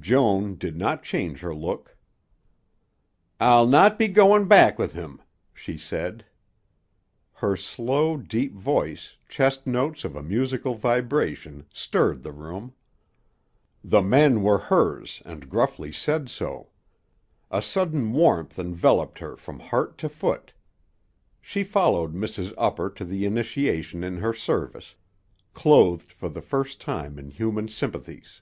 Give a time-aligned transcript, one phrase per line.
[0.00, 1.96] Joan did not change her look.
[3.38, 5.22] "I'll not be goin' back with him,"
[5.54, 6.24] she said.
[7.34, 12.72] Her slow, deep voice, chest notes of a musical vibration, stirred the room.
[13.84, 16.70] The men were hers and gruffly said so.
[17.52, 20.52] A sudden warmth enveloped her from heart to foot.
[21.40, 22.52] She followed Mrs.
[22.58, 24.96] Upper to the initiation in her service,
[25.52, 28.40] clothed for the first time in human sympathies.